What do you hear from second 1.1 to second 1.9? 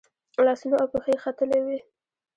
یې ختلي وي.